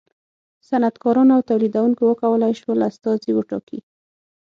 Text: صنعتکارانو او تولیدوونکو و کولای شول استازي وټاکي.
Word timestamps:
صنعتکارانو 0.67 1.31
او 1.37 1.41
تولیدوونکو 1.49 2.03
و 2.07 2.17
کولای 2.21 2.53
شول 2.61 2.79
استازي 2.89 3.31
وټاکي. 3.33 3.79